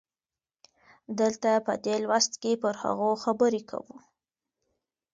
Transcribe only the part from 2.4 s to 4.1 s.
کې پر هغو خبرې کوو.